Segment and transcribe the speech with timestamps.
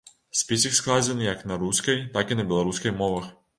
[0.37, 3.33] Спіс іх складзены як на рускай, так і на беларускай мовах.